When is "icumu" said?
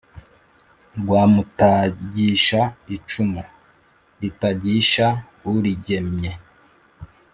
2.95-3.41